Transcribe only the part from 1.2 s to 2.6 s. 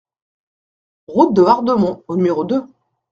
de Hardemont au numéro